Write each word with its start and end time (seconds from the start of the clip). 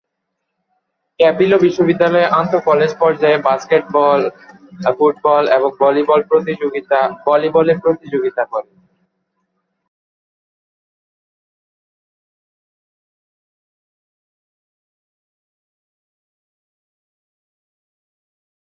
ক্যাপিলো 1.19 1.57
বিশ্ববিদ্যালয় 1.59 2.27
আন্তঃকলেজ 2.39 2.91
পর্যায়ে 2.99 3.37
বাস্কেটবল, 3.47 4.19
ফুটবল 4.97 5.43
এবং 5.57 5.69
ভলিবলে 7.25 7.73
প্রতিযোগিতা 7.81 8.43
করে। 8.51 8.71